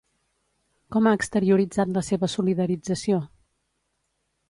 [0.95, 3.25] Com ha exterioritzat la seva solidarització?